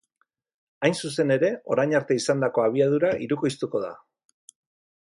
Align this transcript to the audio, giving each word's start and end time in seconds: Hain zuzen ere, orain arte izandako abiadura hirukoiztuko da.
Hain 0.87 0.95
zuzen 1.01 1.33
ere, 1.35 1.51
orain 1.75 1.95
arte 2.01 2.17
izandako 2.23 2.65
abiadura 2.67 3.13
hirukoiztuko 3.27 3.85
da. 3.87 3.95